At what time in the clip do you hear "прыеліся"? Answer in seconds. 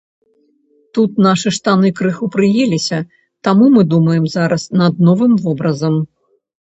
2.35-2.97